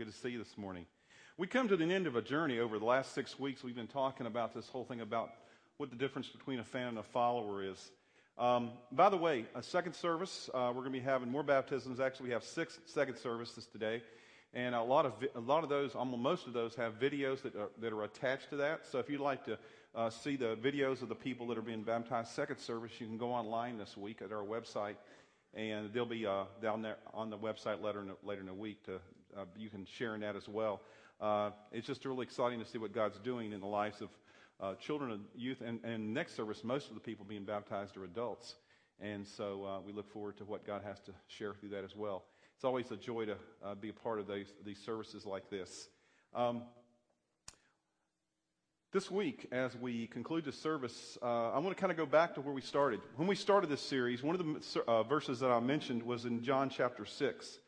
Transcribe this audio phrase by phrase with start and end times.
[0.00, 0.86] Good to see you this morning.
[1.36, 3.62] We come to the end of a journey over the last six weeks.
[3.62, 5.28] We've been talking about this whole thing about
[5.76, 7.90] what the difference between a fan and a follower is.
[8.38, 12.00] Um, by the way, a second service, uh, we're going to be having more baptisms.
[12.00, 14.02] Actually, we have six second services today.
[14.54, 17.54] And a lot of, a lot of those, almost most of those, have videos that
[17.54, 18.86] are, that are attached to that.
[18.90, 19.58] So if you'd like to
[19.94, 23.18] uh, see the videos of the people that are being baptized second service, you can
[23.18, 24.94] go online this week at our website.
[25.52, 28.82] And they'll be uh, down there on the website later in, later in the week
[28.86, 28.98] to
[29.36, 30.80] uh, you can share in that as well.
[31.20, 34.08] Uh, it's just really exciting to see what God's doing in the lives of
[34.60, 35.60] uh, children and youth.
[35.60, 38.56] And, and next service, most of the people being baptized are adults.
[39.00, 41.96] And so uh, we look forward to what God has to share through that as
[41.96, 42.24] well.
[42.54, 45.88] It's always a joy to uh, be a part of these, these services like this.
[46.34, 46.62] Um,
[48.92, 52.34] this week, as we conclude the service, uh, I want to kind of go back
[52.34, 53.00] to where we started.
[53.16, 56.68] When we started this series, one of the verses that I mentioned was in John
[56.68, 57.58] chapter 6.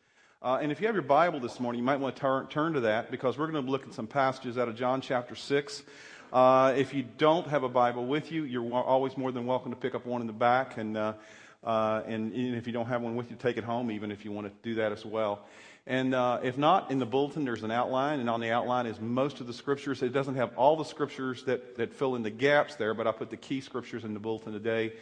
[0.43, 2.73] Uh, and if you have your Bible this morning, you might want to turn, turn
[2.73, 5.85] to that because we're going to look at some passages out of John chapter 6.
[6.33, 9.77] Uh, if you don't have a Bible with you, you're always more than welcome to
[9.77, 10.79] pick up one in the back.
[10.79, 11.13] And, uh,
[11.63, 14.25] uh and, and, if you don't have one with you, take it home, even if
[14.25, 15.45] you want to do that as well.
[15.87, 19.01] And uh, if not, in the bulletin, there's an outline, and on the outline is
[19.01, 20.03] most of the scriptures.
[20.03, 23.13] It doesn't have all the scriptures that, that fill in the gaps there, but I
[23.13, 24.95] put the key scriptures in the bulletin today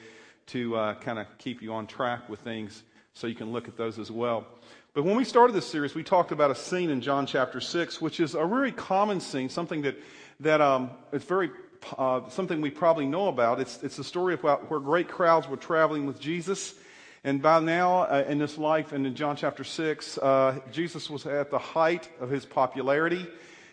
[0.48, 2.82] to uh, kind of keep you on track with things
[3.14, 4.46] so you can look at those as well.
[4.92, 8.00] But when we started this series, we talked about a scene in John chapter 6,
[8.00, 9.96] which is a very common scene, something that,
[10.40, 11.50] that um, is very,
[11.96, 13.60] uh, something we probably know about.
[13.60, 16.74] It's, it's a story about where great crowds were traveling with Jesus.
[17.22, 21.24] And by now, uh, in this life, and in John chapter 6, uh, Jesus was
[21.24, 23.28] at the height of his popularity,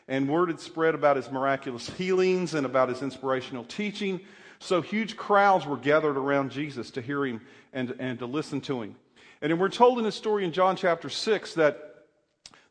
[0.08, 4.20] and word had spread about his miraculous healings and about his inspirational teaching.
[4.60, 7.42] So huge crowds were gathered around Jesus to hear him
[7.74, 8.96] and, and to listen to him.
[9.42, 12.06] And then we're told in the story in John chapter 6 that,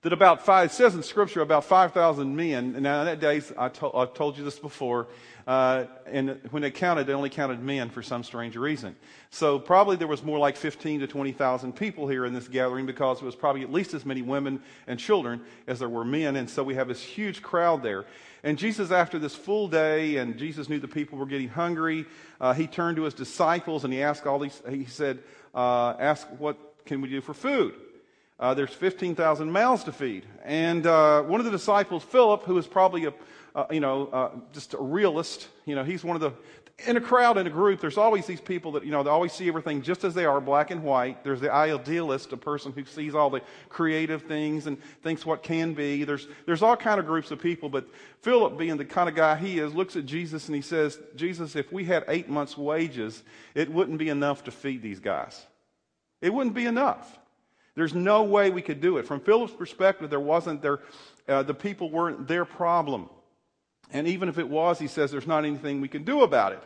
[0.02, 3.52] that about five, it says in Scripture, about 5,000 men, and now in that days,
[3.56, 5.06] I to, I've told you this before,
[5.46, 8.96] uh, and when they counted, they only counted men for some strange reason.
[9.30, 13.22] So probably there was more like 15 to 20,000 people here in this gathering because
[13.22, 16.34] it was probably at least as many women and children as there were men.
[16.34, 18.06] And so we have this huge crowd there.
[18.42, 22.06] And Jesus, after this full day, and Jesus knew the people were getting hungry,
[22.40, 25.20] uh, he turned to his disciples and he asked all these, he said,
[25.56, 27.74] uh, ask what can we do for food.
[28.38, 30.26] Uh, there's 15,000 mouths to feed.
[30.44, 33.14] And uh, one of the disciples, Philip, who is probably a,
[33.54, 36.32] uh, you know, uh, just a realist, you know, he's one of the,
[36.84, 39.32] in a crowd, in a group, there's always these people that, you know, they always
[39.32, 41.24] see everything just as they are, black and white.
[41.24, 45.72] There's the idealist, a person who sees all the creative things and thinks what can
[45.72, 46.04] be.
[46.04, 47.88] There's, there's all kind of groups of people, but
[48.20, 51.56] Philip, being the kind of guy he is, looks at Jesus and he says, Jesus,
[51.56, 53.22] if we had eight months' wages,
[53.54, 55.46] it wouldn't be enough to feed these guys.
[56.20, 57.18] It wouldn't be enough.
[57.74, 59.06] There's no way we could do it.
[59.06, 60.80] From Philip's perspective, there wasn't their,
[61.26, 63.08] uh, the people weren't their problem.
[63.92, 66.62] And even if it was, he says there's not anything we can do about it.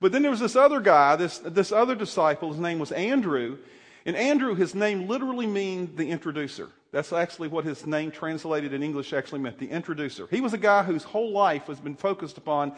[0.00, 3.58] But then there was this other guy, this, this other disciple, his name was Andrew.
[4.06, 6.70] And Andrew, his name literally means the introducer.
[6.92, 10.26] That's actually what his name translated in English actually meant, the introducer.
[10.30, 12.72] He was a guy whose whole life has been focused upon,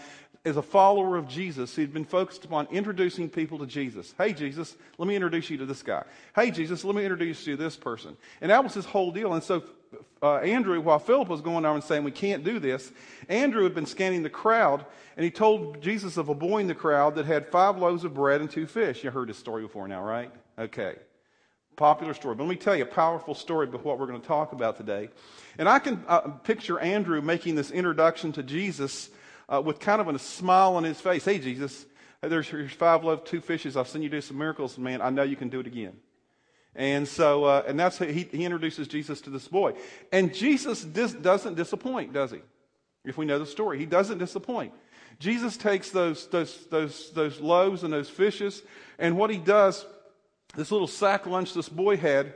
[0.44, 4.12] as a follower of Jesus, he'd been focused upon introducing people to Jesus.
[4.18, 6.02] Hey, Jesus, let me introduce you to this guy.
[6.34, 8.16] Hey, Jesus, let me introduce you to this person.
[8.40, 9.32] And that was his whole deal.
[9.34, 9.62] And so
[10.22, 12.92] uh, Andrew, while Philip was going and saying, We can't do this,
[13.28, 14.84] Andrew had been scanning the crowd,
[15.16, 18.14] and he told Jesus of a boy in the crowd that had five loaves of
[18.14, 19.02] bread and two fish.
[19.04, 20.30] You heard this story before now, right?
[20.58, 20.96] Okay.
[21.76, 22.34] Popular story.
[22.34, 24.76] But let me tell you a powerful story about what we're going to talk about
[24.76, 25.08] today.
[25.58, 29.10] And I can uh, picture Andrew making this introduction to Jesus
[29.48, 31.24] uh, with kind of a smile on his face.
[31.24, 31.86] Hey, Jesus,
[32.20, 33.76] there's, there's five loaves, two fishes.
[33.76, 35.00] I've seen you do some miracles, man.
[35.00, 35.94] I know you can do it again.
[36.74, 39.74] And so, uh, and that's he, he introduces Jesus to this boy.
[40.10, 42.40] And Jesus dis- doesn't disappoint, does he?
[43.04, 44.72] If we know the story, he doesn't disappoint.
[45.18, 48.62] Jesus takes those, those, those, those loaves and those fishes,
[48.98, 49.84] and what he does,
[50.54, 52.34] this little sack lunch this boy had,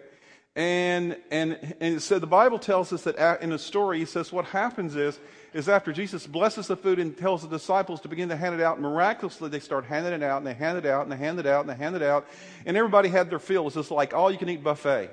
[0.56, 4.46] and, and, and so the Bible tells us that in the story, he says what
[4.46, 5.20] happens is
[5.52, 8.60] is after Jesus blesses the food and tells the disciples to begin to hand it
[8.60, 11.38] out, miraculously they start handing it out and they hand it out and they hand
[11.38, 12.26] it out and they hand it out.
[12.66, 13.66] And everybody had their fill.
[13.66, 15.10] It's just like all you can eat buffet.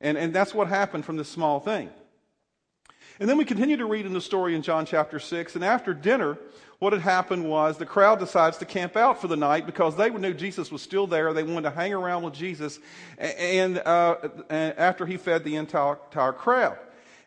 [0.00, 1.90] And, and that's what happened from this small thing.
[3.22, 5.54] And then we continue to read in the story in John chapter 6.
[5.54, 6.38] And after dinner,
[6.80, 10.10] what had happened was the crowd decides to camp out for the night because they
[10.10, 11.32] knew Jesus was still there.
[11.32, 12.80] They wanted to hang around with Jesus
[13.18, 14.16] and, uh,
[14.50, 16.78] and after he fed the entire, entire crowd.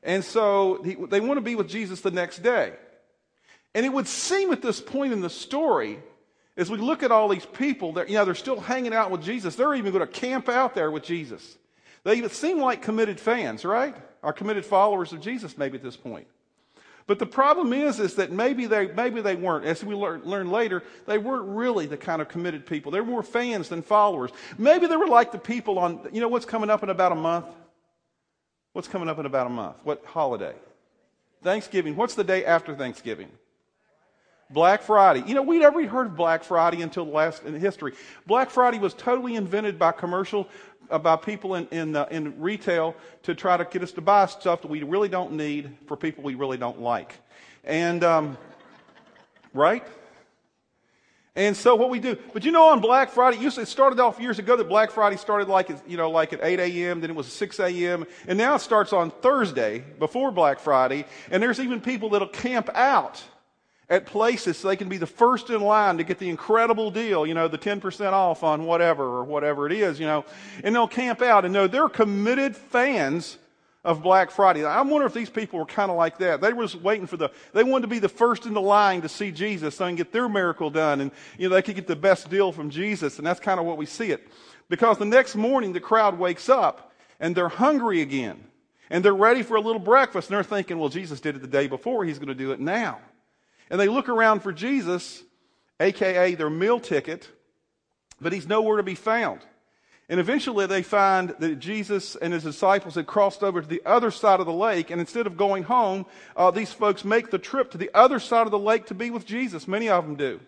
[0.03, 2.73] And so he, they want to be with Jesus the next day.
[3.73, 5.99] And it would seem at this point in the story,
[6.57, 9.23] as we look at all these people, that you know, they're still hanging out with
[9.23, 9.55] Jesus.
[9.55, 11.57] They're even going to camp out there with Jesus.
[12.03, 13.95] They even seem like committed fans, right?
[14.25, 16.27] Are committed followers of Jesus maybe at this point.
[17.07, 19.63] But the problem is, is that maybe they, maybe they weren't.
[19.63, 22.91] As we learn, learn later, they weren't really the kind of committed people.
[22.91, 24.31] They were more fans than followers.
[24.57, 27.15] Maybe they were like the people on, you know what's coming up in about a
[27.15, 27.45] month?
[28.73, 29.77] What's coming up in about a month?
[29.83, 30.55] What holiday?
[31.43, 31.95] Thanksgiving.
[31.95, 33.29] What's the day after Thanksgiving?
[34.49, 35.23] Black Friday.
[35.27, 37.93] You know, we'd never heard of Black Friday until last in history.
[38.27, 40.47] Black Friday was totally invented by commercial,
[40.89, 44.61] by people in in, uh, in retail to try to get us to buy stuff
[44.61, 47.13] that we really don't need for people we really don't like,
[47.63, 48.37] and um,
[49.53, 49.83] right.
[51.37, 54.21] And so what we do, but you know, on Black Friday, used it started off
[54.21, 57.01] years ago that Black Friday started like you know like at 8 a.m.
[57.01, 58.05] Then it was 6 a.m.
[58.25, 61.05] And now it starts on Thursday before Black Friday.
[61.29, 63.21] And there's even people that'll camp out
[63.89, 67.25] at places so they can be the first in line to get the incredible deal,
[67.25, 70.25] you know, the 10% off on whatever or whatever it is, you know,
[70.63, 73.37] and they'll camp out and know they're committed fans
[73.83, 74.65] of Black Friday.
[74.65, 76.41] I wonder if these people were kind of like that.
[76.41, 79.09] They were waiting for the, they wanted to be the first in the line to
[79.09, 81.85] see Jesus so they can get their miracle done and, you know, they could get
[81.85, 83.19] the best deal from Jesus.
[83.19, 84.27] And that's kind of what we see it.
[84.67, 88.43] Because the next morning the crowd wakes up and they're hungry again
[88.89, 91.47] and they're ready for a little breakfast and they're thinking, well, Jesus did it the
[91.47, 92.03] day before.
[92.03, 92.99] He's going to do it now.
[93.69, 95.23] And they look around for Jesus,
[95.79, 97.27] aka their meal ticket,
[98.21, 99.41] but he's nowhere to be found.
[100.07, 104.11] And eventually they find that Jesus and his disciples had crossed over to the other
[104.11, 104.91] side of the lake.
[104.91, 106.05] And instead of going home,
[106.37, 109.09] uh, these folks make the trip to the other side of the lake to be
[109.09, 109.67] with Jesus.
[109.67, 110.39] Many of them do.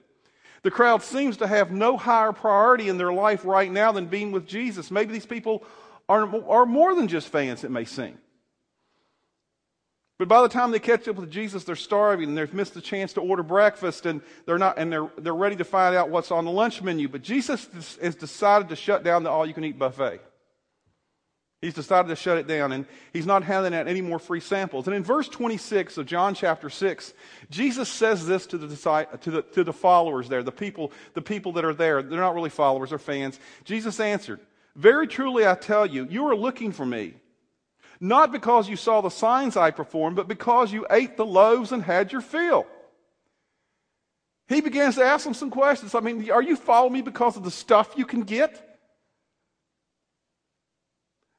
[0.62, 4.32] The crowd seems to have no higher priority in their life right now than being
[4.32, 4.92] with Jesus.
[4.92, 5.64] Maybe these people
[6.08, 8.18] are, are more than just fans, it may seem.
[10.18, 12.82] But by the time they catch up with Jesus, they're starving and they've missed the
[12.82, 16.32] chance to order breakfast and they're not, and they're, they're ready to find out what's
[16.32, 17.08] on the lunch menu.
[17.08, 17.68] But Jesus
[18.02, 20.22] has decided to shut down the all you can eat buffet.
[21.62, 24.88] He's decided to shut it down and he's not handing out any more free samples.
[24.88, 27.14] And in verse 26 of John chapter 6,
[27.50, 28.68] Jesus says this to the,
[29.22, 32.02] to the, to the followers there, the people, the people that are there.
[32.02, 33.40] They're not really followers, they're fans.
[33.66, 34.40] Jesus answered,
[34.76, 37.16] Very truly I tell you, you are looking for me
[38.00, 41.84] not because you saw the signs I performed, but because you ate the loaves and
[41.84, 42.68] had your fill.
[44.48, 45.94] He begins to ask them some questions.
[45.94, 48.64] I mean, are you following me because of the stuff you can get?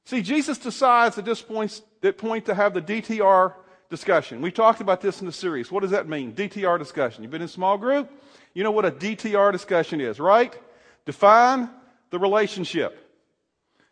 [0.04, 1.80] See, Jesus decides at this point,
[2.16, 3.54] point to have the DTR
[3.90, 4.40] discussion.
[4.40, 5.70] We talked about this in the series.
[5.70, 6.34] What does that mean?
[6.34, 7.22] DTR discussion.
[7.22, 8.10] You've been in small group?
[8.54, 10.54] You know what a DTR discussion is, right?
[11.06, 11.70] Define
[12.10, 13.07] the relationship.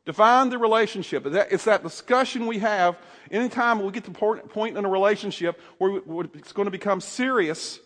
[0.07, 1.27] Define the relationship.
[1.27, 2.97] It's that discussion we have
[3.29, 7.81] anytime we get to the point in a relationship where it's going to become serious.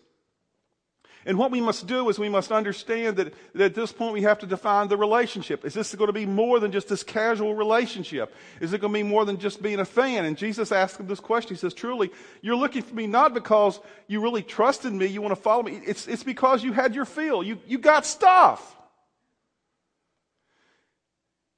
[1.24, 4.22] And what we must do is we must understand that, that, at this point we
[4.22, 5.64] have to define the relationship.
[5.64, 8.34] Is this going to be more than just this casual relationship?
[8.60, 10.26] Is it going to be more than just being a fan?
[10.26, 11.56] And Jesus asked him this question.
[11.56, 12.10] He says, Truly,
[12.42, 15.80] you're looking for me not because you really trusted me, you want to follow me.
[15.86, 17.42] It's, it's because you had your fill.
[17.42, 18.76] You, you got stuff.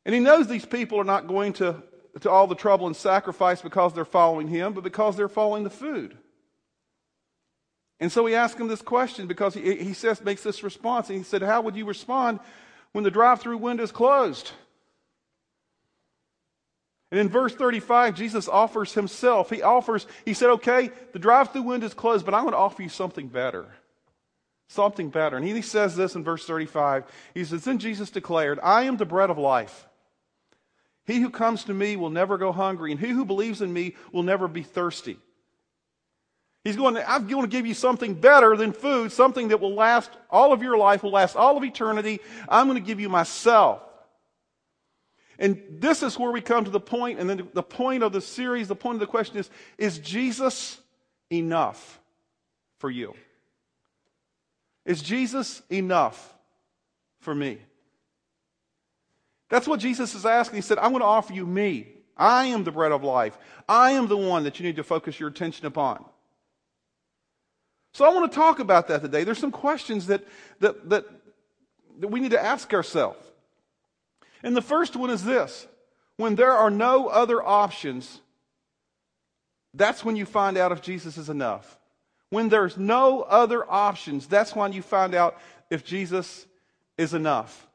[0.05, 1.83] And he knows these people are not going to,
[2.21, 5.71] to all the trouble and sacrifice because they're following him, but because they're following the
[5.71, 6.17] food.
[8.01, 11.09] And so he asked him this question because he, he says, makes this response.
[11.09, 12.41] And he said, How would you respond
[12.91, 14.51] when the drive through window is closed?
[17.13, 19.51] And in verse 35, Jesus offers himself.
[19.51, 22.59] He offers, he said, Okay, the drive through window is closed, but I'm going to
[22.59, 23.67] offer you something better.
[24.69, 25.37] Something better.
[25.37, 27.05] And he says this in verse 35.
[27.35, 29.87] He says, Then Jesus declared, I am the bread of life.
[31.07, 33.97] He who comes to me will never go hungry, and he who believes in me
[34.13, 35.19] will never be thirsty.
[36.65, 40.11] He's going, I'm going to give you something better than food, something that will last
[40.31, 42.21] all of your life, will last all of eternity.
[42.49, 43.83] I'm going to give you myself.
[45.39, 48.21] And this is where we come to the point, and then the point of the
[48.21, 50.81] series, the point of the question is Is Jesus
[51.33, 52.01] enough
[52.79, 53.15] for you?
[54.85, 56.33] Is Jesus enough
[57.21, 57.59] for me?
[59.53, 60.57] That's what Jesus is asking.
[60.57, 61.87] He said, I'm going to offer you me.
[62.17, 63.37] I am the bread of life.
[63.69, 66.03] I am the one that you need to focus your attention upon.
[67.93, 69.25] So I want to talk about that today.
[69.25, 70.27] There's some questions that,
[70.61, 71.05] that, that,
[72.01, 73.23] that we need to ask ourselves.
[74.43, 75.67] And the first one is this
[76.17, 78.23] when there are no other options,
[79.75, 81.79] that's when you find out if Jesus is enough.
[82.31, 86.47] When there's no other options, that's when you find out if Jesus
[86.97, 87.69] is enough.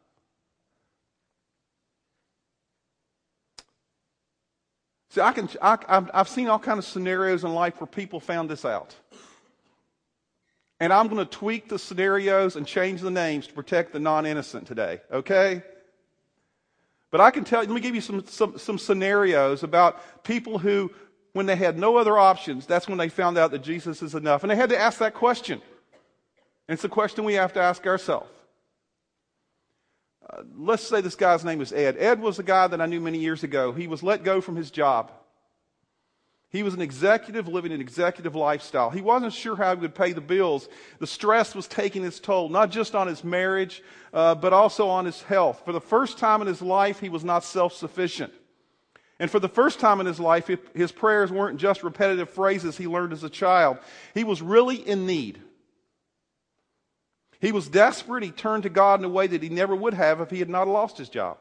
[5.18, 5.80] See, I can, I,
[6.14, 8.96] I've seen all kinds of scenarios in life where people found this out.
[10.80, 14.28] And I'm going to tweak the scenarios and change the names to protect the non
[14.28, 15.64] innocent today, okay?
[17.10, 20.60] But I can tell you, let me give you some, some, some scenarios about people
[20.60, 20.92] who
[21.34, 24.44] when they had no other options, that's when they found out that Jesus is enough.
[24.44, 25.60] And they had to ask that question.
[26.68, 28.30] And it's a question we have to ask ourselves.
[30.58, 31.96] Let's say this guy's name is Ed.
[31.98, 33.72] Ed was a guy that I knew many years ago.
[33.72, 35.12] He was let go from his job.
[36.50, 38.90] He was an executive living an executive lifestyle.
[38.90, 40.70] He wasn't sure how he would pay the bills.
[41.00, 45.06] The stress was taking its toll, not just on his marriage, uh, but also on
[45.06, 45.62] his health.
[45.66, 48.34] For the first time in his life, he was not self sufficient.
[49.20, 52.88] And for the first time in his life, his prayers weren't just repetitive phrases he
[52.88, 53.80] learned as a child.
[54.14, 55.42] He was really in need.
[57.40, 58.24] He was desperate.
[58.24, 60.50] He turned to God in a way that he never would have if he had
[60.50, 61.38] not lost his job.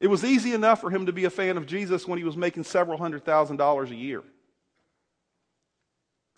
[0.00, 2.36] It was easy enough for him to be a fan of Jesus when he was
[2.36, 4.22] making several hundred thousand dollars a year.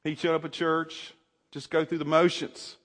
[0.04, 1.12] He'd show up at church,
[1.50, 2.76] just go through the motions.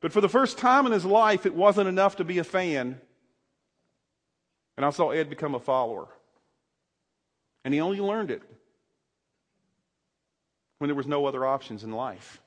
[0.00, 3.00] But for the first time in his life, it wasn't enough to be a fan.
[4.76, 6.08] And I saw Ed become a follower.
[7.64, 8.42] And he only learned it
[10.84, 12.42] when there was no other options in life.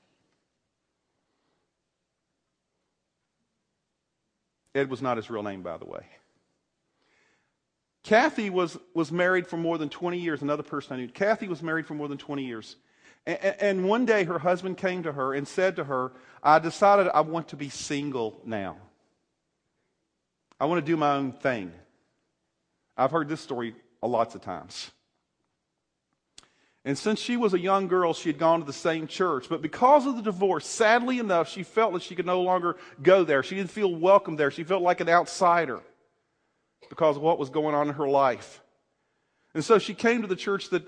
[4.76, 6.06] Ed was not his real name, by the way.
[8.04, 11.08] Kathy was, was married for more than 20 years, another person I knew.
[11.08, 12.76] Kathy was married for more than 20 years.
[13.26, 16.12] And, and one day her husband came to her and said to her,
[16.44, 18.78] I decided I want to be single now.
[20.60, 21.72] I want to do my own thing.
[22.96, 24.92] I've heard this story lots of times.
[26.88, 29.50] And since she was a young girl, she had gone to the same church.
[29.50, 33.26] But because of the divorce, sadly enough, she felt that she could no longer go
[33.26, 33.44] there.
[33.44, 34.52] She didn't feel welcome there.
[34.52, 35.82] She felt like an outsider
[36.90, 38.62] because of what was going on in her life.
[39.54, 40.88] And so she came to the church that,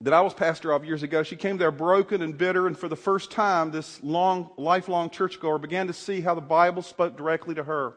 [0.00, 1.22] that I was pastor of years ago.
[1.22, 2.66] She came there broken and bitter.
[2.66, 6.82] And for the first time, this long, lifelong churchgoer began to see how the Bible
[6.82, 7.94] spoke directly to her.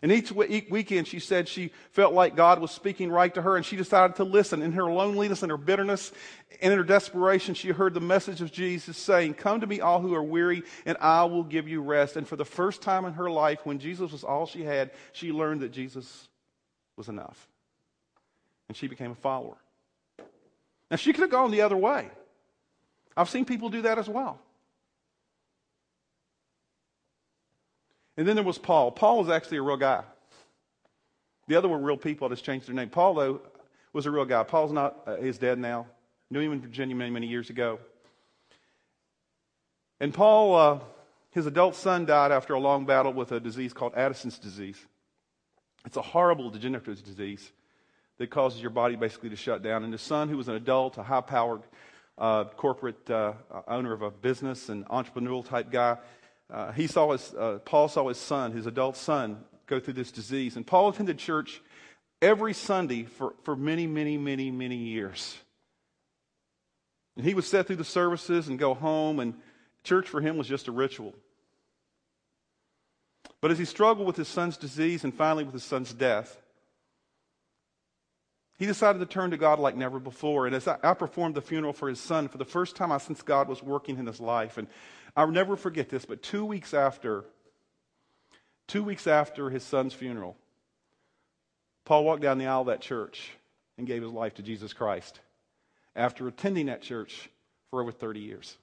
[0.00, 3.66] And each weekend, she said she felt like God was speaking right to her, and
[3.66, 4.62] she decided to listen.
[4.62, 6.12] In her loneliness and her bitterness
[6.62, 10.00] and in her desperation, she heard the message of Jesus saying, Come to me, all
[10.00, 12.16] who are weary, and I will give you rest.
[12.16, 15.32] And for the first time in her life, when Jesus was all she had, she
[15.32, 16.28] learned that Jesus
[16.96, 17.48] was enough.
[18.68, 19.56] And she became a follower.
[20.90, 22.08] Now, she could have gone the other way.
[23.16, 24.38] I've seen people do that as well.
[28.18, 28.90] And then there was Paul.
[28.90, 30.02] Paul was actually a real guy.
[31.46, 32.26] The other were real people.
[32.26, 32.90] I just changed their name.
[32.90, 33.40] Paul, though,
[33.92, 34.42] was a real guy.
[34.42, 35.86] Paul's not, uh, he's dead now.
[36.28, 37.78] Knew him in Virginia many, many years ago.
[40.00, 40.80] And Paul, uh,
[41.30, 44.84] his adult son died after a long battle with a disease called Addison's disease.
[45.86, 47.52] It's a horrible degenerative disease
[48.18, 49.84] that causes your body basically to shut down.
[49.84, 51.62] And his son, who was an adult, a high powered
[52.18, 53.34] uh, corporate uh,
[53.68, 55.98] owner of a business and entrepreneurial type guy,
[56.50, 60.10] uh, he saw his, uh, Paul saw his son, his adult son, go through this
[60.10, 60.56] disease.
[60.56, 61.60] And Paul attended church
[62.22, 65.36] every Sunday for, for many, many, many, many years.
[67.16, 69.34] And he would sit through the services and go home, and
[69.82, 71.14] church for him was just a ritual.
[73.40, 76.40] But as he struggled with his son's disease and finally with his son's death,
[78.58, 80.46] he decided to turn to God like never before.
[80.46, 82.98] And as I, I performed the funeral for his son, for the first time I
[82.98, 84.58] sensed God was working in his life.
[84.58, 84.66] And
[85.16, 87.24] I'll never forget this, but two weeks after,
[88.66, 90.36] two weeks after his son's funeral,
[91.84, 93.30] Paul walked down the aisle of that church
[93.78, 95.20] and gave his life to Jesus Christ
[95.96, 97.28] after attending that church
[97.70, 98.56] for over 30 years.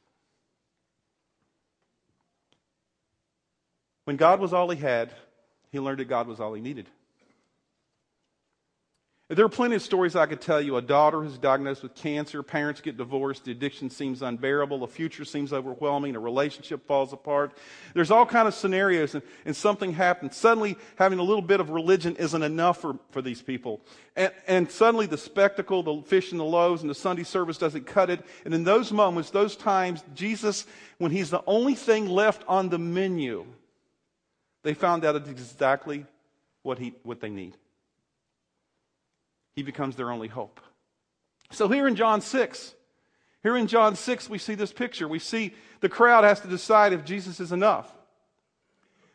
[4.05, 5.11] When God was all he had,
[5.71, 6.87] he learned that God was all he needed.
[9.27, 10.77] There are plenty of stories I could tell you.
[10.77, 15.25] A daughter who's diagnosed with cancer, parents get divorced, the addiction seems unbearable, the future
[15.25, 17.57] seems overwhelming, a relationship falls apart.
[17.95, 20.35] There's all kind of scenarios, and, and something happens.
[20.37, 23.81] Suddenly, having a little bit of religion isn't enough for, for these people.
[24.15, 27.87] And, and suddenly, the spectacle, the fish and the loaves, and the Sunday service doesn't
[27.87, 28.23] cut it.
[28.45, 30.67] And in those moments, those times, Jesus,
[30.99, 33.47] when He's the only thing left on the menu,
[34.61, 36.05] they found out exactly
[36.61, 37.57] what, he, what they need
[39.55, 40.59] he becomes their only hope.
[41.51, 42.73] So here in John 6,
[43.43, 45.07] here in John 6, we see this picture.
[45.07, 47.91] We see the crowd has to decide if Jesus is enough.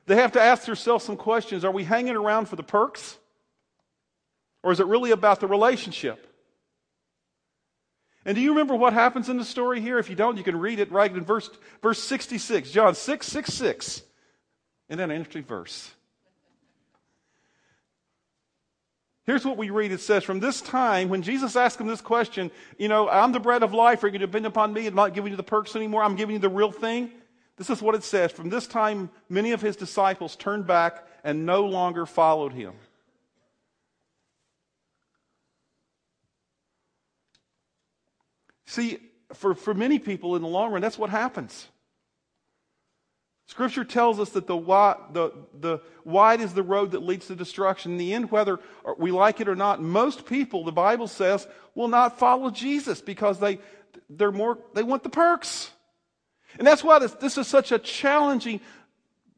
[0.06, 1.64] They have to ask themselves some questions.
[1.64, 3.18] Are we hanging around for the perks?
[4.62, 6.26] Or is it really about the relationship?
[8.24, 9.98] And do you remember what happens in the story here?
[9.98, 11.50] If you don't, you can read it right in verse,
[11.82, 12.70] verse 66.
[12.70, 14.02] John 6, 6, 6.
[14.88, 15.90] Isn't an interesting verse?
[19.30, 19.92] Here's what we read.
[19.92, 23.38] It says, From this time, when Jesus asked him this question, you know, I'm the
[23.38, 24.02] bread of life.
[24.02, 26.02] Are you going to depend upon me I'm not giving you the perks anymore?
[26.02, 27.12] I'm giving you the real thing.
[27.56, 28.32] This is what it says.
[28.32, 32.72] From this time, many of his disciples turned back and no longer followed him.
[38.66, 38.98] See,
[39.34, 41.68] for, for many people in the long run, that's what happens.
[43.50, 47.34] Scripture tells us that the wide, the, the wide is the road that leads to
[47.34, 47.90] destruction.
[47.90, 48.60] In the end, whether
[48.96, 53.40] we like it or not, most people, the Bible says, will not follow Jesus because
[53.40, 53.58] they,
[54.08, 55.72] they're more, they want the perks.
[56.58, 58.60] And that's why this, this is such a challenging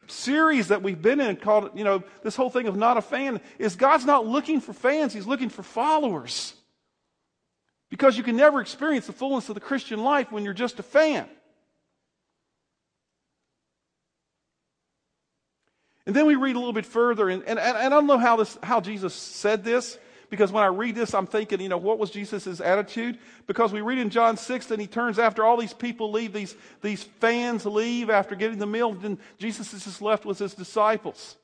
[0.09, 3.41] series that we've been in called, you know, this whole thing of not a fan
[3.59, 6.53] is God's not looking for fans, He's looking for followers.
[7.89, 10.83] Because you can never experience the fullness of the Christian life when you're just a
[10.83, 11.27] fan.
[16.07, 18.37] And then we read a little bit further, and, and, and I don't know how,
[18.37, 19.99] this, how Jesus said this,
[20.31, 23.19] because when I read this, I'm thinking, you know, what was Jesus' attitude?
[23.47, 26.57] Because we read in John 6 that he turns after all these people leave, these,
[26.81, 31.37] these fans leave after getting the meal, then Jesus is just left with his disciples,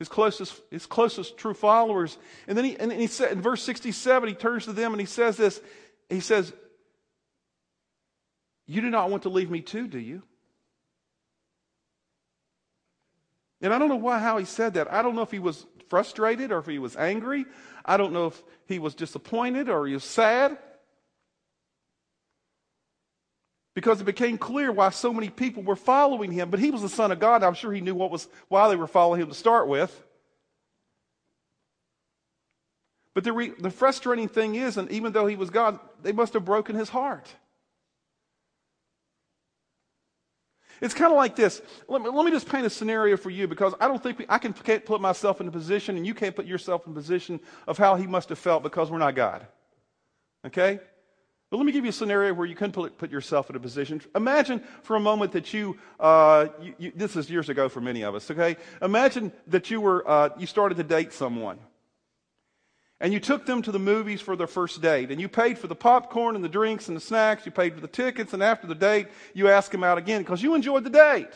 [0.00, 2.18] his closest, his closest true followers.
[2.48, 5.06] And then he, and he said, in verse 67, he turns to them and he
[5.06, 5.60] says this,
[6.10, 6.52] he says,
[8.66, 10.24] You do not want to leave me too, do you?
[13.62, 14.92] And I don't know why, how he said that.
[14.92, 17.46] I don't know if he was frustrated or if he was angry.
[17.84, 20.58] I don't know if he was disappointed or he was sad.
[23.74, 26.50] Because it became clear why so many people were following him.
[26.50, 27.42] But he was the Son of God.
[27.42, 30.04] I'm sure he knew what was why they were following him to start with.
[33.14, 36.32] But the, re, the frustrating thing is, and even though he was God, they must
[36.32, 37.32] have broken his heart.
[40.80, 41.62] It's kind of like this.
[41.88, 44.26] Let me, let me, just paint a scenario for you because I don't think we,
[44.28, 46.94] I can, can't put myself in a position and you can't put yourself in a
[46.94, 49.46] position of how he must have felt because we're not God.
[50.46, 50.80] Okay?
[51.50, 53.60] But let me give you a scenario where you can put, put yourself in a
[53.60, 54.00] position.
[54.16, 58.02] Imagine for a moment that you, uh, you, you, this is years ago for many
[58.02, 58.56] of us, okay?
[58.80, 61.58] Imagine that you were, uh, you started to date someone
[63.02, 65.66] and you took them to the movies for their first date, and you paid for
[65.66, 68.68] the popcorn and the drinks and the snacks, you paid for the tickets, and after
[68.68, 71.28] the date, you ask them out again because you enjoyed the date.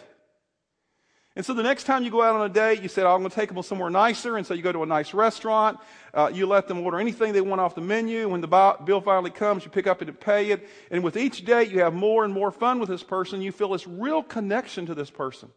[1.35, 3.21] And so the next time you go out on a date, you said, oh, I'm
[3.21, 4.39] going to take them somewhere nicer.
[4.39, 5.79] And so you go to a nice restaurant.
[6.15, 8.27] Uh, you let them order anything they want off the menu.
[8.31, 10.67] When the bill finally comes, you pick up it and pay it.
[10.91, 13.43] And with each date, you have more and more fun with this person.
[13.43, 15.51] You feel this real connection to this person.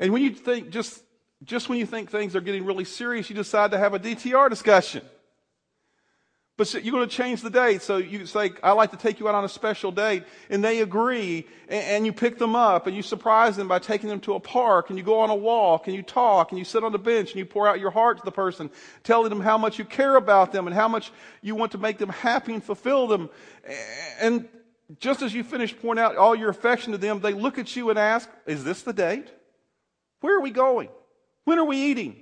[0.00, 1.00] And when you think just
[1.44, 4.48] just when you think things are getting really serious, you decide to have a DTR
[4.48, 5.02] discussion.
[6.56, 7.82] But you're going to change the date.
[7.82, 10.24] So you say, I like to take you out on a special date.
[10.48, 11.46] And they agree.
[11.68, 14.88] And, you pick them up and you surprise them by taking them to a park
[14.88, 17.32] and you go on a walk and you talk and you sit on the bench
[17.32, 18.70] and you pour out your heart to the person,
[19.02, 21.98] telling them how much you care about them and how much you want to make
[21.98, 23.28] them happy and fulfill them.
[24.18, 24.48] And
[24.98, 27.90] just as you finish pouring out all your affection to them, they look at you
[27.90, 29.28] and ask, is this the date?
[30.20, 30.88] Where are we going?
[31.46, 32.16] When are we eating?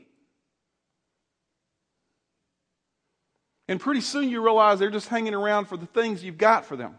[3.67, 6.77] And pretty soon you realize they're just hanging around for the things you've got for
[6.77, 6.99] them.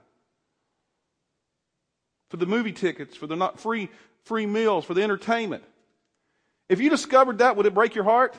[2.31, 3.89] For the movie tickets, for the not free,
[4.23, 5.63] free meals, for the entertainment.
[6.67, 8.35] If you discovered that, would it break your heart?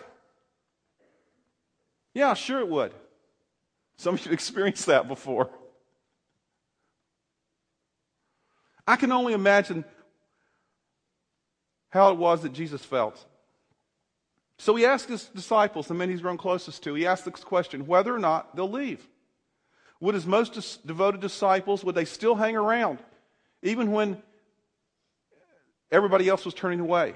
[2.12, 2.92] Yeah, sure it would.
[3.98, 5.48] Some of you have experienced that before.
[8.84, 9.84] I can only imagine
[11.90, 13.24] how it was that Jesus felt.
[14.58, 17.86] So he asked his disciples, the men he's grown closest to, he asked this question
[17.86, 19.06] whether or not they'll leave.
[20.00, 22.98] Would his most devoted disciples, would they still hang around
[23.62, 24.22] even when
[25.90, 27.14] everybody else was turning away?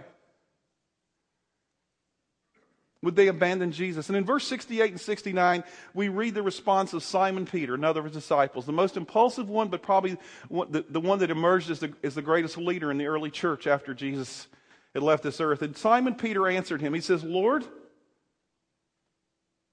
[3.02, 4.08] Would they abandon Jesus?
[4.08, 8.06] And in verse 68 and 69, we read the response of Simon Peter, another of
[8.06, 10.18] his disciples, the most impulsive one, but probably
[10.50, 13.66] the, the one that emerged as the, as the greatest leader in the early church
[13.66, 14.48] after Jesus
[14.94, 15.62] had left this earth.
[15.62, 16.94] And Simon Peter answered him.
[16.94, 17.64] He says, Lord,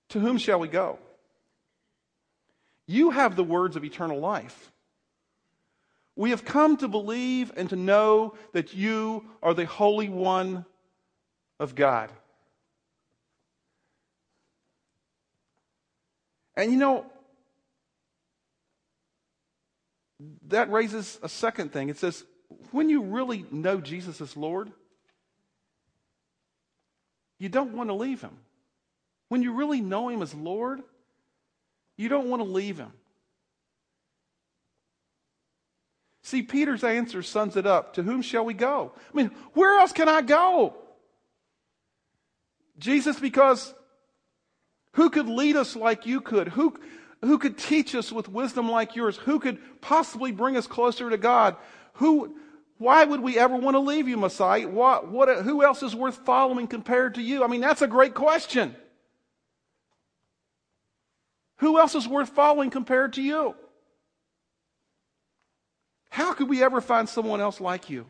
[0.10, 1.00] to whom shall we go?
[2.88, 4.72] You have the words of eternal life.
[6.16, 10.66] We have come to believe and to know that you are the Holy One
[11.60, 12.12] of God.
[16.56, 17.06] And you know,
[20.48, 21.90] that raises a second thing.
[21.90, 22.24] It says,
[22.72, 24.72] when you really know Jesus as Lord,
[27.40, 28.38] you don't want to leave him.
[29.30, 30.82] When you really know him as Lord,
[31.98, 32.92] you don't want to leave him.
[36.24, 37.94] See, Peter's answer sums it up.
[37.94, 38.92] To whom shall we go?
[39.14, 40.76] I mean, where else can I go?
[42.78, 43.74] Jesus, because
[44.94, 46.50] who could lead us like you could?
[46.50, 46.78] Who,
[47.22, 49.16] who could teach us with wisdom like yours?
[49.18, 51.56] Who could possibly bring us closer to God?
[51.94, 52.36] Who,
[52.78, 54.68] Why would we ever want to leave you, Messiah?
[54.68, 57.44] What, what, who else is worth following compared to you?
[57.44, 58.76] I mean, that's a great question.
[61.58, 63.56] Who else is worth following compared to you?
[66.10, 68.06] How could we ever find someone else like you?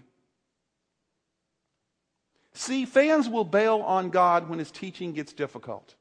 [2.54, 5.96] See, fans will bail on God when his teaching gets difficult.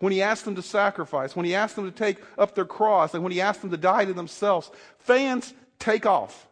[0.00, 3.14] When he asks them to sacrifice, when he asks them to take up their cross,
[3.14, 6.48] and when he asks them to die to themselves, fans take off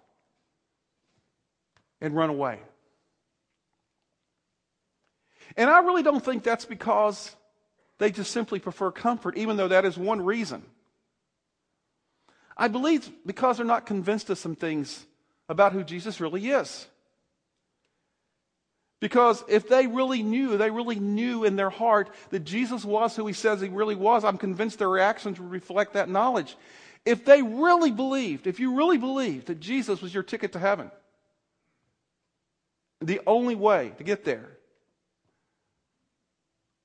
[2.00, 2.58] and run away.
[5.56, 7.34] And I really don't think that's because
[7.98, 10.62] they just simply prefer comfort, even though that is one reason.
[12.56, 15.06] I believe because they're not convinced of some things
[15.48, 16.86] about who Jesus really is.
[19.00, 23.26] Because if they really knew, they really knew in their heart that Jesus was who
[23.28, 26.56] he says he really was, I'm convinced their reactions would reflect that knowledge.
[27.04, 30.90] If they really believed, if you really believed that Jesus was your ticket to heaven,
[33.00, 34.58] the only way to get there,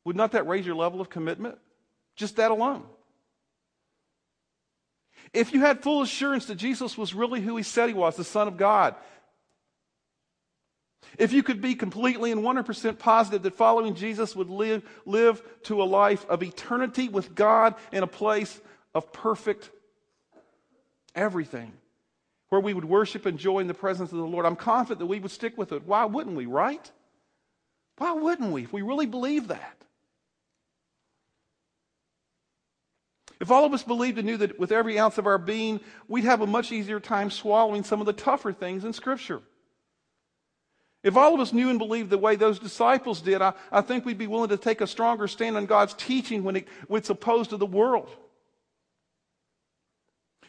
[0.06, 1.58] would not that raise your level of commitment?
[2.16, 2.84] Just that alone.
[5.34, 8.24] If you had full assurance that Jesus was really who he said he was, the
[8.24, 8.96] Son of God,
[11.18, 15.82] if you could be completely and 100% positive that following Jesus would live, live to
[15.82, 18.60] a life of eternity with God in a place
[18.94, 19.70] of perfect
[21.16, 21.74] everything,
[22.54, 25.08] where we would worship and joy in the presence of the Lord, I'm confident that
[25.08, 25.88] we would stick with it.
[25.88, 26.92] Why wouldn't we, right?
[27.98, 29.76] Why wouldn't we if we really believe that?
[33.40, 36.26] If all of us believed and knew that with every ounce of our being, we'd
[36.26, 39.42] have a much easier time swallowing some of the tougher things in Scripture.
[41.02, 44.06] If all of us knew and believed the way those disciples did, I, I think
[44.06, 47.10] we'd be willing to take a stronger stand on God's teaching when, it, when it's
[47.10, 48.16] opposed to the world.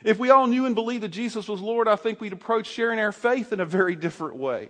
[0.04, 3.00] If we all knew and believed that Jesus was Lord, I think we'd approach sharing
[3.00, 4.68] our faith in a very different way.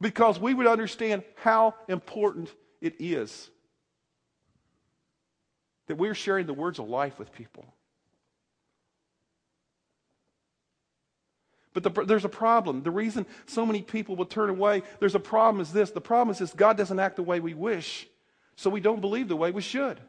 [0.00, 3.48] Because we would understand how important it is
[5.86, 7.64] that we're sharing the words of life with people.
[11.74, 12.82] But the, there's a problem.
[12.82, 15.90] The reason so many people will turn away, there's a problem is this.
[15.90, 18.06] The problem is this God doesn't act the way we wish,
[18.56, 20.00] so we don't believe the way we should.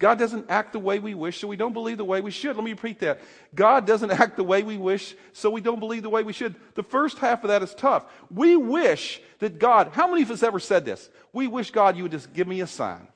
[0.00, 2.56] God doesn't act the way we wish, so we don't believe the way we should.
[2.56, 3.20] Let me repeat that.
[3.54, 6.54] God doesn't act the way we wish, so we don't believe the way we should.
[6.74, 8.06] The first half of that is tough.
[8.30, 11.10] We wish that God, how many of us ever said this?
[11.34, 13.08] We wish God you would just give me a sign.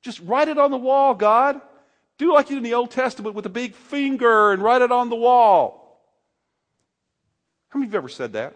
[0.00, 1.60] Just write it on the wall, God.
[2.16, 4.92] Do like you did in the Old Testament with a big finger and write it
[4.92, 6.00] on the wall.
[7.70, 8.54] How many of you ever said that?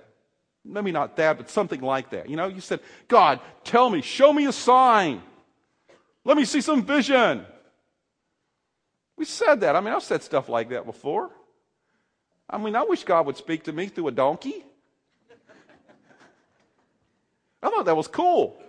[0.64, 2.30] Maybe not that, but something like that.
[2.30, 5.22] You know, you said, God, tell me, show me a sign.
[6.24, 7.44] Let me see some vision.
[9.16, 9.76] We said that.
[9.76, 11.30] I mean, I've said stuff like that before.
[12.48, 14.64] I mean, I wish God would speak to me through a donkey.
[17.62, 18.60] I thought that was cool.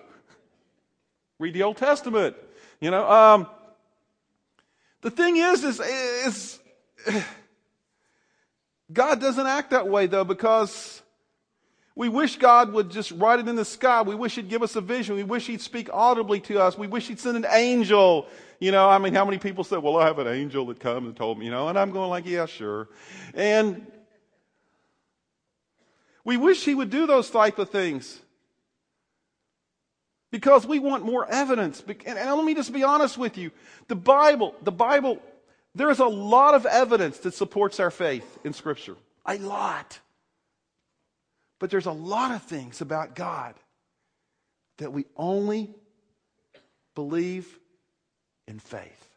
[1.39, 2.35] Read the Old Testament.
[2.79, 3.47] You know, um,
[5.01, 6.59] the thing is, is, is
[8.93, 11.00] God doesn't act that way though because
[11.95, 14.01] we wish God would just write it in the sky.
[14.01, 15.15] We wish He'd give us a vision.
[15.15, 16.77] We wish He'd speak audibly to us.
[16.77, 18.27] We wish He'd send an angel.
[18.59, 21.07] You know, I mean, how many people said, well, I have an angel that comes
[21.07, 22.87] and told me, you know, and I'm going like, yeah, sure.
[23.33, 23.85] And
[26.23, 28.21] we wish He would do those type of things
[30.31, 31.83] because we want more evidence.
[32.05, 33.51] And let me just be honest with you.
[33.89, 35.21] The Bible, the Bible,
[35.75, 38.95] there's a lot of evidence that supports our faith in Scripture.
[39.25, 39.99] A lot.
[41.61, 43.53] But there's a lot of things about God
[44.79, 45.69] that we only
[46.95, 47.59] believe
[48.47, 49.07] in faith.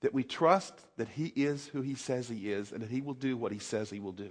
[0.00, 3.12] That we trust that He is who He says He is and that He will
[3.12, 4.30] do what He says He will do.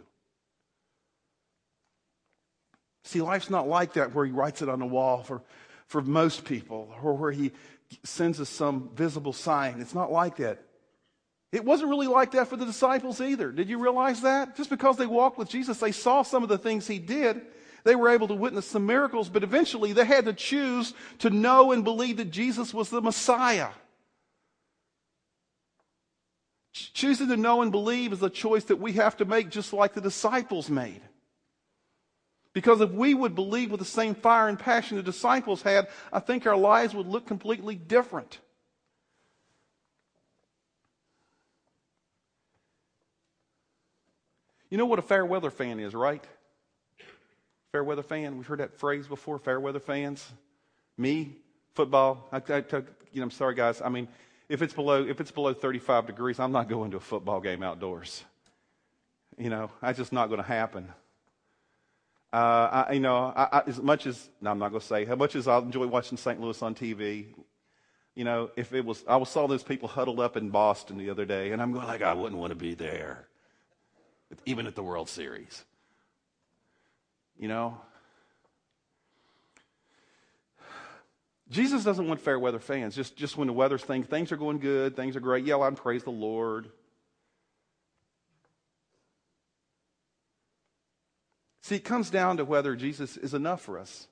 [3.03, 5.43] See, life's not like that where he writes it on the wall for,
[5.85, 7.51] for most people or where he
[8.03, 9.79] sends us some visible sign.
[9.79, 10.63] It's not like that.
[11.53, 13.51] It wasn't really like that for the disciples either.
[13.51, 14.57] Did you realize that?
[14.57, 17.43] Just because they walked with Jesus, they saw some of the things he did.
[17.83, 21.71] They were able to witness some miracles, but eventually they had to choose to know
[21.71, 23.69] and believe that Jesus was the Messiah.
[26.73, 29.93] Choosing to know and believe is a choice that we have to make just like
[29.93, 31.01] the disciples made.
[32.53, 36.19] Because if we would believe with the same fire and passion the disciples had, I
[36.19, 38.39] think our lives would look completely different.
[44.73, 46.23] You know what a fair weather fan is, right?
[47.71, 48.39] Fair weather fan.
[48.39, 49.37] We've heard that phrase before.
[49.37, 50.27] Fair weather fans.
[50.97, 51.35] Me,
[51.75, 52.27] football.
[52.31, 52.83] I, I, you
[53.17, 53.83] know, I'm sorry, guys.
[53.83, 54.07] I mean,
[54.49, 57.61] if it's below if it's below 35 degrees, I'm not going to a football game
[57.61, 58.23] outdoors.
[59.37, 60.91] You know, that's just not going to happen.
[62.33, 65.05] Uh, I, you know, I, I, as much as no, I'm not going to say
[65.05, 66.41] how much as I enjoy watching St.
[66.41, 67.27] Louis on TV.
[68.15, 71.25] You know, if it was, I saw those people huddled up in Boston the other
[71.25, 73.27] day, and I'm going like, I wouldn't want to be there,
[74.45, 75.63] even at the World Series.
[77.37, 77.77] You know,
[81.49, 82.95] Jesus doesn't want fair weather fans.
[82.95, 85.67] Just, just when the weather's thing, things are going good, things are great, yell out
[85.67, 86.69] and praise the Lord.
[91.61, 94.07] See, it comes down to whether Jesus is enough for us.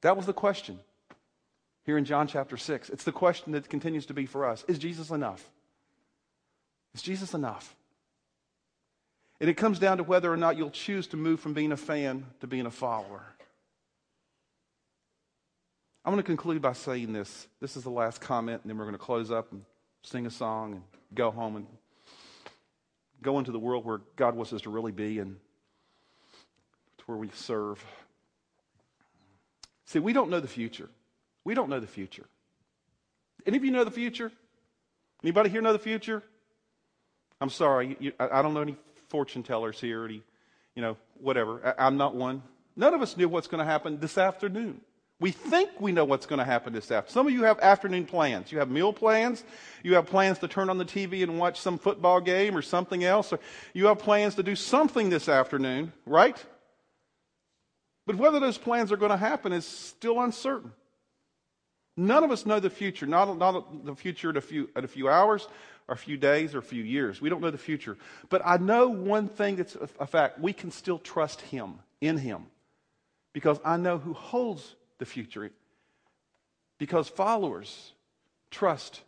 [0.00, 0.78] That was the question
[1.84, 2.88] here in John chapter 6.
[2.90, 5.50] It's the question that continues to be for us Is Jesus enough?
[6.94, 7.74] Is Jesus enough?
[9.40, 11.76] And it comes down to whether or not you'll choose to move from being a
[11.76, 13.22] fan to being a follower.
[16.04, 17.46] I'm going to conclude by saying this.
[17.60, 19.62] This is the last comment, and then we're going to close up and
[20.02, 20.82] sing a song and
[21.14, 21.66] go home and
[23.20, 25.36] go into the world where God wants us to really be and
[26.98, 27.84] to where we serve.
[29.84, 30.88] See, we don't know the future.
[31.44, 32.26] We don't know the future.
[33.46, 34.32] Any of you know the future?
[35.22, 36.22] Anybody here know the future?
[37.40, 38.76] I'm sorry, you, I, I don't know any
[39.08, 40.22] fortune tellers here, any,
[40.74, 41.74] you know, whatever.
[41.78, 42.42] I, I'm not one.
[42.76, 44.80] None of us knew what's going to happen this afternoon.
[45.20, 47.12] We think we know what's going to happen this afternoon.
[47.12, 48.52] Some of you have afternoon plans.
[48.52, 49.42] You have meal plans.
[49.82, 53.02] You have plans to turn on the TV and watch some football game or something
[53.02, 53.32] else.
[53.32, 53.40] Or
[53.74, 56.36] you have plans to do something this afternoon, right?
[58.06, 60.72] But whether those plans are going to happen is still uncertain.
[61.98, 64.88] None of us know the future, not, not the future in a, few, in a
[64.88, 65.48] few hours
[65.88, 67.20] or a few days or a few years.
[67.20, 67.98] We don't know the future.
[68.28, 72.46] But I know one thing that's a fact we can still trust Him, in Him,
[73.32, 75.50] because I know who holds the future.
[76.78, 77.92] Because followers
[78.52, 79.00] trust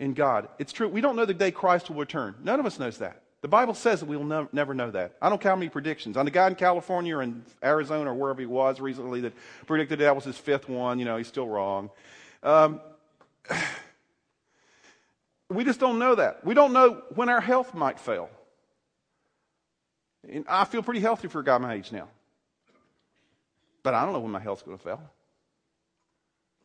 [0.00, 0.48] in God.
[0.58, 0.88] It's true.
[0.88, 2.36] We don't know the day Christ will return.
[2.42, 3.22] None of us knows that.
[3.40, 5.14] The Bible says that we will no, never know that.
[5.22, 6.16] I don't count how many predictions.
[6.16, 9.32] On the guy in California or in Arizona or wherever he was recently that
[9.66, 10.98] predicted that was his fifth one.
[10.98, 11.90] You know, he's still wrong.
[12.42, 12.80] Um,
[15.48, 16.44] we just don't know that.
[16.44, 18.28] We don't know when our health might fail.
[20.28, 22.08] And I feel pretty healthy for a guy my age now.
[23.84, 25.00] But I don't know when my health's going to fail.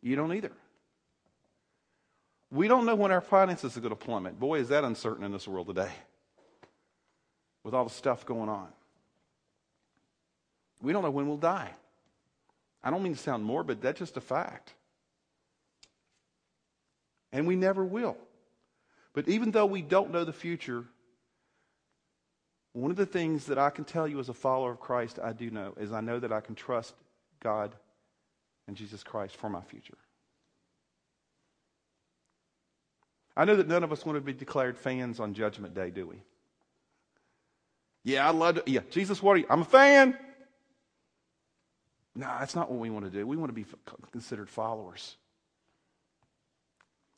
[0.02, 0.52] You don't either.
[2.52, 4.40] We don't know when our finances are going to plummet.
[4.40, 5.92] Boy, is that uncertain in this world today
[7.64, 8.68] with all the stuff going on.
[10.82, 11.72] We don't know when we'll die.
[12.84, 14.74] I don't mean to sound morbid, that's just a fact.
[17.32, 18.18] And we never will.
[19.14, 20.84] But even though we don't know the future,
[22.74, 25.32] one of the things that I can tell you as a follower of Christ, I
[25.32, 26.94] do know, is I know that I can trust
[27.40, 27.74] God
[28.68, 29.98] and Jesus Christ for my future.
[33.36, 36.08] I know that none of us want to be declared fans on Judgment Day, do
[36.08, 36.22] we?
[38.04, 38.64] Yeah, I love to.
[38.66, 39.46] Yeah, Jesus, what are you?
[39.50, 40.18] I'm a fan.
[42.16, 43.26] No, that's not what we want to do.
[43.26, 43.66] We want to be
[44.12, 45.16] considered followers.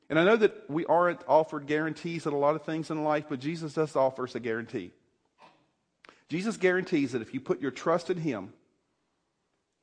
[0.09, 3.25] And I know that we aren't offered guarantees on a lot of things in life,
[3.27, 4.91] but Jesus does offer us a guarantee.
[6.29, 8.53] Jesus guarantees that if you put your trust in Him,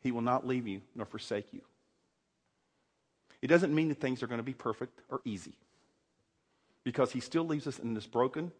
[0.00, 1.60] he will not leave you nor forsake you.
[3.40, 5.54] It doesn't mean that things are going to be perfect or easy
[6.84, 8.52] because He still leaves us in this broken,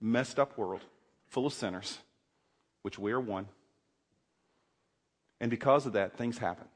[0.00, 0.84] messed up world
[1.30, 1.98] full of sinners,
[2.82, 3.46] which we are one.
[5.40, 6.66] And because of that, things happen.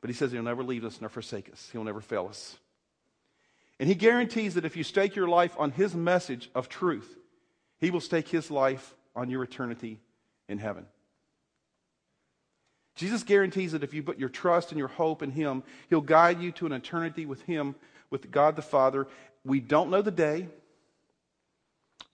[0.00, 2.56] But He says He'll never leave us nor forsake us, He'll never fail us.
[3.78, 7.16] And He guarantees that if you stake your life on His message of truth,
[7.80, 10.00] He will stake His life on your eternity
[10.48, 10.86] in heaven.
[12.96, 16.40] Jesus guarantees that if you put your trust and your hope in Him, He'll guide
[16.40, 17.74] you to an eternity with Him,
[18.10, 19.06] with God the Father.
[19.44, 20.48] We don't know the day,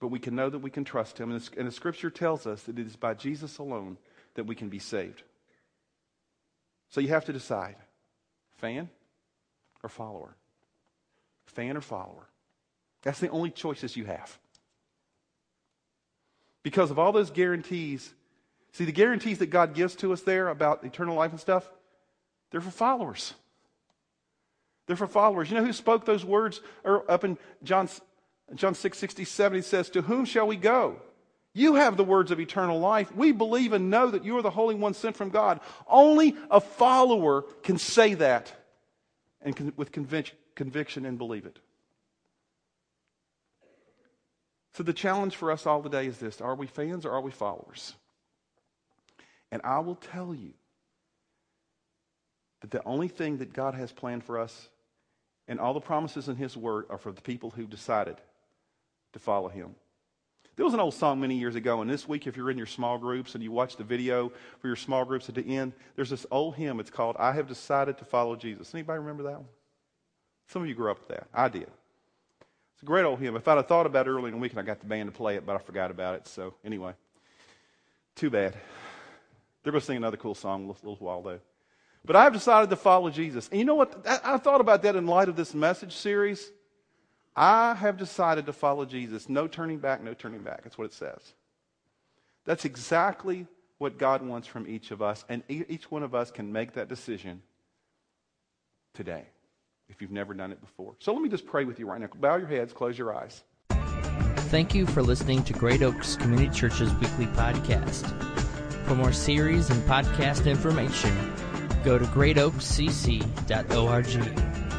[0.00, 1.30] but we can know that we can trust Him.
[1.30, 3.98] And the, and the Scripture tells us that it is by Jesus alone
[4.34, 5.22] that we can be saved.
[6.88, 7.76] So you have to decide
[8.56, 8.88] fan
[9.82, 10.34] or follower?
[11.46, 12.28] Fan or follower?
[13.02, 14.38] That's the only choices you have.
[16.62, 18.12] Because of all those guarantees
[18.72, 21.68] See, the guarantees that God gives to us there about eternal life and stuff,
[22.50, 23.34] they're for followers.
[24.86, 25.50] They're for followers.
[25.50, 27.88] You know who spoke those words er, up in John,
[28.56, 29.56] John 6 67?
[29.56, 30.96] He says, To whom shall we go?
[31.52, 33.14] You have the words of eternal life.
[33.14, 35.60] We believe and know that you are the Holy One sent from God.
[35.88, 38.52] Only a follower can say that
[39.42, 41.58] and con- with convic- conviction and believe it.
[44.74, 47.32] So the challenge for us all today is this Are we fans or are we
[47.32, 47.94] followers?
[49.50, 50.52] And I will tell you
[52.60, 54.68] that the only thing that God has planned for us
[55.48, 58.16] And all the promises in His Word are for the people who decided
[59.12, 59.74] to follow Him.
[60.56, 62.66] There was an old song many years ago, and this week, if you're in your
[62.66, 66.10] small groups and you watch the video for your small groups at the end, there's
[66.10, 66.80] this old hymn.
[66.80, 68.74] It's called I Have Decided to Follow Jesus.
[68.74, 69.48] Anybody remember that one?
[70.48, 71.28] Some of you grew up with that.
[71.32, 71.70] I did.
[72.74, 73.36] It's a great old hymn.
[73.36, 75.06] If I'd have thought about it early in the week, and I got the band
[75.06, 76.26] to play it, but I forgot about it.
[76.26, 76.92] So, anyway,
[78.16, 78.54] too bad.
[79.62, 81.40] They're going to sing another cool song a little, while, though.
[82.04, 83.48] But I've decided to follow Jesus.
[83.48, 84.06] And you know what?
[84.24, 86.50] I thought about that in light of this message series.
[87.36, 89.28] I have decided to follow Jesus.
[89.28, 90.64] No turning back, no turning back.
[90.64, 91.34] That's what it says.
[92.44, 93.46] That's exactly
[93.78, 96.88] what God wants from each of us, and each one of us can make that
[96.88, 97.42] decision
[98.92, 99.24] today
[99.88, 100.94] if you've never done it before.
[100.98, 102.08] So let me just pray with you right now.
[102.14, 103.42] Bow your heads, close your eyes.
[104.50, 108.06] Thank you for listening to Great Oaks Community Church's weekly podcast.
[108.86, 111.14] For more series and podcast information,
[111.84, 114.69] go to greatoakscc.org.